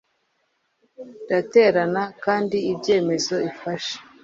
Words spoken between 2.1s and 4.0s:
kandi ibyemezo ifashe